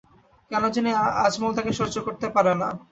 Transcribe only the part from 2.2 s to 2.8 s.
পারে না।